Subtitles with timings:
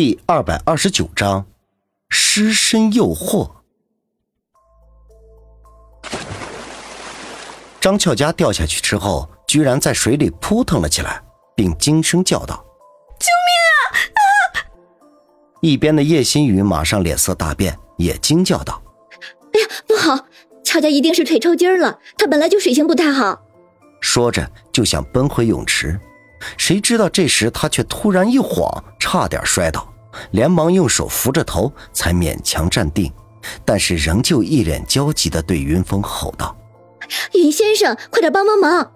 [0.00, 1.44] 第二百二十九章，
[2.08, 3.50] 失身诱惑。
[7.78, 11.22] 张俏佳掉下去之后，居然在水里扑腾了起来，
[11.54, 12.64] 并惊声叫道
[13.20, 13.84] ：“救命啊！”
[14.56, 14.64] 啊！
[15.60, 18.82] 一边的叶心雨马上脸色大变，也惊叫道
[19.52, 20.24] ：“哎呀，不好！
[20.64, 23.42] 俏佳一定是腿抽筋了，她本来就水性不太好。”
[24.00, 26.00] 说着就想奔回泳池。
[26.56, 29.89] 谁知道这时他却突然一晃，差点摔倒，
[30.32, 33.12] 连忙用手扶着头，才勉强站定，
[33.64, 36.56] 但是仍旧一脸焦急地对云峰吼道
[37.34, 38.92] ：“云先生，快点帮帮忙！”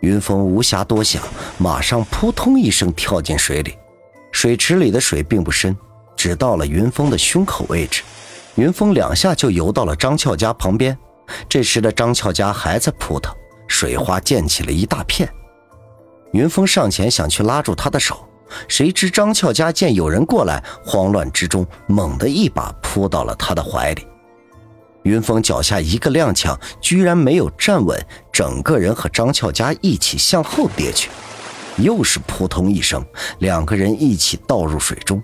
[0.00, 1.22] 云峰无暇多想，
[1.58, 3.76] 马上扑通一声跳进水里。
[4.32, 5.76] 水池里的水并不深，
[6.16, 8.02] 只到了云峰的胸口位置。
[8.56, 10.96] 云峰两下就游到了张俏家旁边。
[11.48, 13.34] 这时的张俏家还在扑腾，
[13.68, 15.32] 水花溅起了一大片。
[16.32, 18.26] 云峰上前想去拉住他的手，
[18.68, 24.06] 谁知张俏佳见有人过来，慌乱之中猛地一把扑到了他的怀里。
[25.04, 28.00] 云峰脚下一个踉跄，居然没有站稳，
[28.32, 31.10] 整个人和张俏佳一起向后跌去，
[31.76, 33.04] 又是扑通一声，
[33.40, 35.20] 两个人一起倒入水中。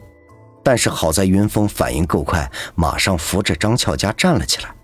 [0.65, 4.75] 但是好在云峰反应够快，马上扶着张俏佳站了起来。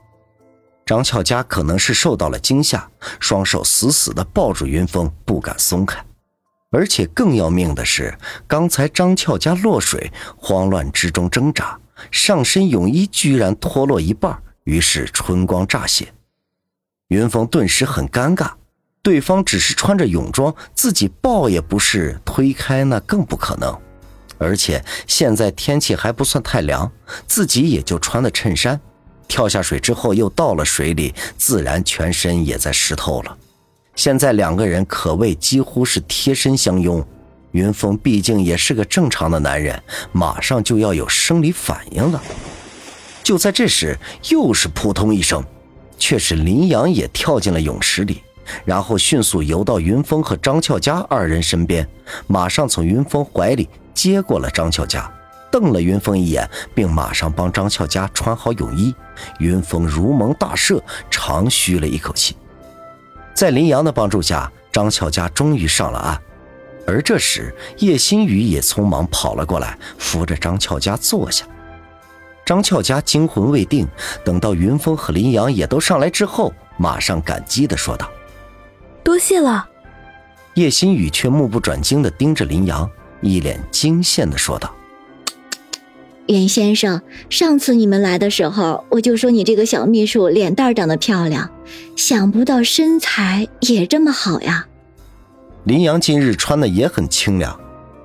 [0.87, 5.99] 张俏佳可能是受到了惊吓，双手死死地抱住云峰，不敢松开。
[6.75, 11.79] 而且更要命的是，刚才张俏家落水，慌乱之中挣扎，
[12.11, 16.13] 上身泳衣居然脱落一半，于是春光乍泄。
[17.09, 18.51] 云峰顿时很尴尬，
[19.05, 23.81] 对方只是穿着泳装，自己抱也不是，推开那更不可能。
[24.39, 26.91] 而且现在天气还不算太凉，
[27.29, 28.81] 自己也就穿的衬衫，
[29.29, 33.39] 跳下水之后又到了水里，自然全身也在湿透了。
[33.97, 37.05] 现在两个人可谓几乎是贴身相拥，
[37.53, 39.81] 云峰毕竟也是个正常的男人，
[40.13, 42.21] 马上就要有生理反应了。
[43.23, 43.97] 就在这时，
[44.31, 45.43] 又是扑通一声，
[45.97, 48.23] 却是林阳也跳进了泳池里，
[48.65, 51.89] 然后迅速游到云峰和张俏佳二人身边，
[52.27, 55.11] 马上从云峰怀里接过了张俏佳，
[55.51, 58.95] 瞪了云峰一眼，并马上帮张俏佳穿好泳衣。
[59.39, 62.37] 云峰如蒙大赦，长吁了一口气。
[63.35, 66.21] 在林阳的帮助下，张俏佳终于上了岸。
[66.87, 71.45] 而这时，叶新宇也匆忙跑了过来，扶着张俏佳坐下。
[72.45, 73.89] 张俏佳惊魂未定，
[74.23, 78.09] 等到云峰和林阳也都上来之后，马上感激地说道
[79.03, 79.67] ：“多谢了。”
[80.55, 82.89] 叶新宇却目不转睛地盯着林阳，
[83.23, 84.71] 一脸惊羡地说道
[86.27, 91.51] ：“袁先生，上次你们来的时候，我就说你这个小秘书脸蛋长得漂亮。”
[91.97, 94.67] 想不到身材也这么好呀！
[95.65, 97.59] 林阳今日穿的也很清凉，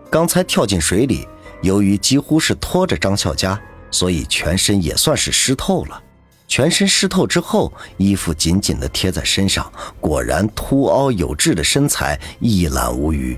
[0.09, 1.27] 刚才跳进水里，
[1.61, 3.59] 由于几乎是拖着张笑佳，
[3.91, 6.01] 所以全身也算是湿透了。
[6.47, 9.69] 全身湿透之后，衣服紧紧的贴在身上，
[9.99, 13.37] 果然凸凹有致的身材一览无余。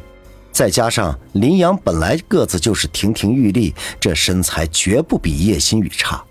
[0.51, 6.23] 再加上林阳本来个子就是亭亭玉立，这身材绝不比叶心雨差。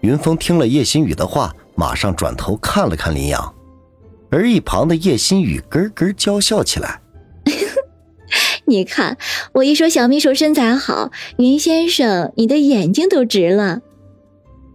[0.00, 1.54] 云峰听了叶心雨的话。
[1.76, 3.54] 马上转头看了看林阳，
[4.28, 7.00] 而一旁的叶心雨咯咯娇笑起来。
[8.66, 9.16] 你看，
[9.54, 13.80] 我一说小秘书身材好，云先生你的眼睛都直了。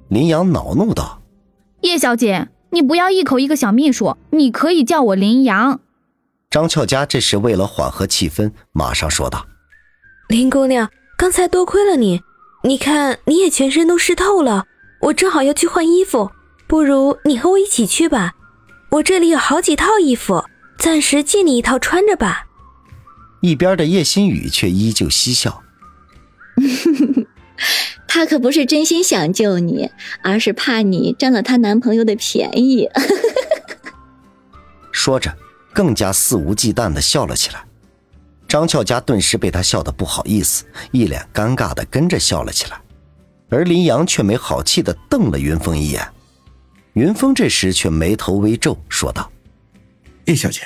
[0.07, 1.21] 林阳恼怒道
[1.81, 5.81] ：“叶小姐，你不要一口一个小秘书，你可以叫我林阳。”
[6.55, 9.45] 张俏佳这时为了缓和气氛，马上说道
[10.29, 12.21] ：“林姑娘，刚才多亏了你，
[12.63, 14.63] 你看你也全身都湿透了，
[15.01, 16.31] 我正好要去换衣服。”
[16.65, 18.35] 不如你和我一起去吧，
[18.91, 20.45] 我这里有好几套衣服，
[20.77, 22.47] 暂时借你一套穿着吧。
[23.41, 25.61] 一边的叶心雨却依旧嬉笑，
[28.07, 29.91] 她可不是真心想救你，
[30.23, 32.87] 而是怕你占了她男朋友的便宜。
[34.93, 35.35] 说着，
[35.75, 37.61] 更加肆无忌惮的笑了起来。
[38.47, 42.79] 张俏佳顿时被他笑得不好意思，一脸尴尬的跟着笑了起来，
[43.49, 46.07] 而林阳却没好气的瞪了云峰一眼。
[46.93, 49.29] 云峰这时却眉头微皱，说道
[50.25, 50.61] ：“叶小姐，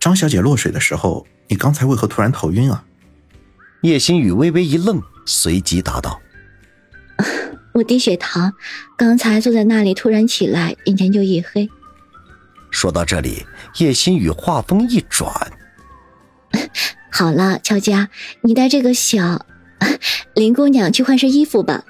[0.00, 2.82] 张小姐落水的时候，你刚才为何突然头晕啊？”
[3.82, 6.18] 叶心雨微微一愣，随即答道
[7.74, 8.54] ：“我低血糖，
[8.96, 11.68] 刚才坐在那里，突然起来，眼前就一黑。”
[12.74, 13.46] 说到这里，
[13.78, 15.32] 叶心雨话锋一转
[17.10, 18.10] ：“好了，乔家，
[18.42, 19.46] 你带这个小
[20.34, 21.84] 林姑娘去换身衣服吧。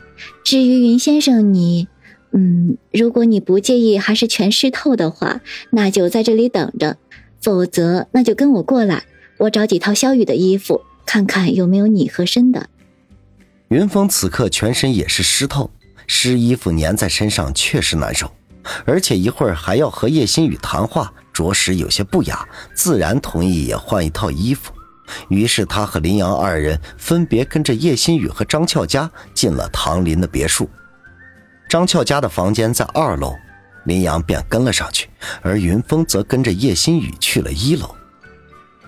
[0.44, 1.88] 至于云先生，你……”
[2.36, 5.40] 嗯，如果你不介意，还是全湿透的话，
[5.70, 6.96] 那就在这里等着；
[7.40, 9.04] 否则，那就跟我过来，
[9.38, 12.68] 我找几套萧雨的衣服，看看有没有你合身的。
[13.68, 15.70] 云峰此刻全身也是湿透，
[16.08, 18.30] 湿衣服粘在身上确实难受，
[18.84, 24.72] 而且一会儿还要和叶心雨谈话，着实有些不雅，自然同意也换一套衣服。
[25.28, 30.68] 于是他和林阳二人分别跟着叶心雨和张俏佳进了唐林的别墅。
[31.68, 33.34] 张俏佳的房间在二楼，
[33.84, 35.08] 林阳便跟了上去，
[35.42, 37.94] 而云峰则跟着叶心雨去了一楼。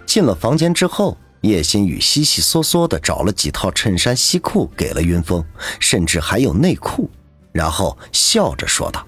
[0.06, 1.16] 进了房间之后。
[1.42, 5.44] 叶心雨稀稀嗦嗦的找了几套衬衫、西裤给了云峰，
[5.78, 7.08] 甚至还有内裤，
[7.52, 9.06] 然后笑着说道：“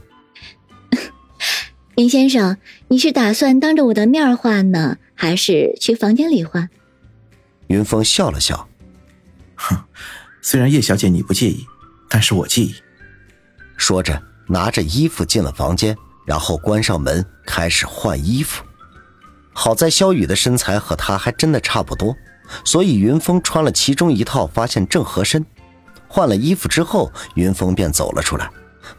[1.98, 6.70] 林先生，你是打算当着我的面换呢，还是去房间里换？”
[7.66, 8.68] 云峰笑了笑
[9.58, 9.76] ：“哼，
[10.40, 11.66] 虽然叶小姐你不介意，
[12.08, 12.72] 但是我介意。”
[13.76, 18.62] 说着，拿着衣服进了房间，然后关上门，开始换衣服。
[19.52, 22.16] 好在肖雨的身材和他还真的差不多。
[22.64, 25.44] 所以云峰穿了其中一套，发现正合身。
[26.06, 28.48] 换了衣服之后，云峰便走了出来，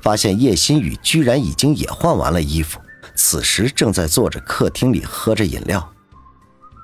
[0.01, 2.77] 发现叶心雨居然已经也换完了衣服，
[3.21, 5.91] 此时正在坐着客厅里喝着饮料。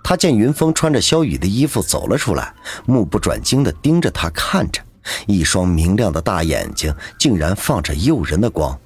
[0.04, 2.54] 他见云峰穿着萧雨的衣服走了出来，
[2.86, 4.82] 目不转睛地盯着他看着，
[5.28, 8.78] 一双明亮的大眼睛竟然放着诱人的光。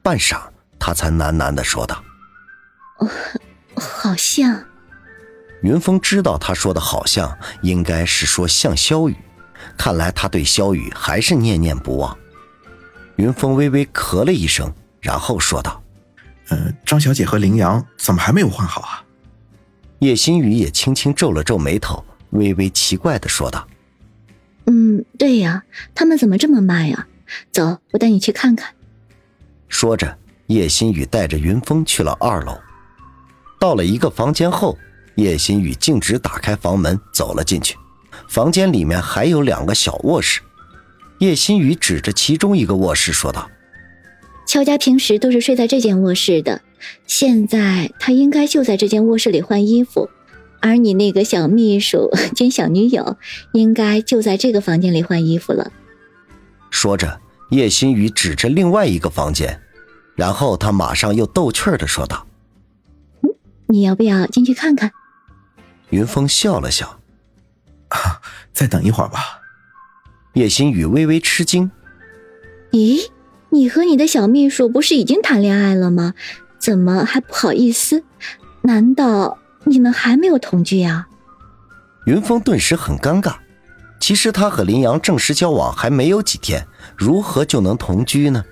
[0.00, 0.42] 半晌，
[0.78, 2.00] 他才喃喃地说道
[3.74, 4.64] ：“好像。”
[5.62, 9.16] 云峰知道他说的好像应该是说像萧雨，
[9.76, 12.16] 看来他对萧雨还是念念不忘。
[13.16, 15.82] 云峰微微咳了一声，然后说道
[16.48, 19.04] ：“呃，张小姐和林阳怎么还没有换好啊？”
[20.00, 23.66] 叶心雨也轻轻皱了皱眉头，微微奇怪的说道
[24.66, 25.62] ：“嗯，对呀，
[25.94, 27.06] 他们怎么这么慢呀？
[27.52, 28.74] 走，我带你去看看。”
[29.68, 30.18] 说着，
[30.48, 32.58] 叶心雨带着云峰去了二楼，
[33.58, 34.76] 到了一个房间后。
[35.16, 37.76] 叶心雨径直打开房门走了进去，
[38.30, 40.40] 房间里面还有两个小卧室。
[41.18, 43.46] 叶心雨指着其中一个卧室说道
[44.52, 46.60] ：“乔家平时都是睡在这间卧室的，
[47.06, 50.10] 现在他应该就在这间卧室里换衣服，
[50.60, 53.16] 而你那个小秘书兼小女友
[53.54, 55.72] 应该就在这个房间里换衣服了。”
[56.70, 57.18] 说着，
[57.48, 59.58] 叶心雨指着另外一个房间，
[60.16, 62.26] 然后他马上又逗趣的说道
[63.24, 63.30] ：“嗯，
[63.68, 64.92] 你要不要进去看看？”
[65.88, 67.00] 云峰笑了笑，
[67.88, 68.20] 啊，
[68.52, 69.40] 再等一会儿吧。
[70.34, 71.70] 叶心雨微微吃惊
[72.72, 73.08] ：“咦，
[73.54, 76.14] 你和你的小秘书不是已经谈恋爱了吗？
[76.58, 78.02] 怎么还不好意思？
[78.62, 81.06] 难道你们还没有同居呀？”
[82.06, 83.34] 云峰顿时很尴尬。
[84.00, 86.66] 其实他和林阳正式交往还没有几天，
[86.96, 88.42] 如何就能同居呢？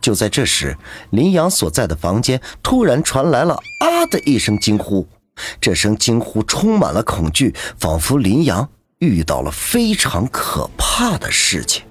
[0.00, 0.76] 就在这时，
[1.10, 5.06] 林阳所在的房间突然传来了“啊”的一声惊呼。
[5.60, 8.68] 这声惊呼充满了恐惧，仿佛林阳
[8.98, 11.85] 遇到了非常可怕的事情。